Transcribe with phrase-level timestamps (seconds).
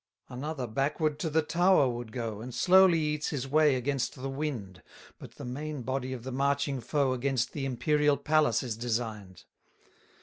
[0.29, 4.31] 237 Another backward to the Tower would go, And slowly eats his way against the
[4.31, 4.81] wind:
[5.19, 9.43] But the main body of the marching foe Against the imperial palace is design'd.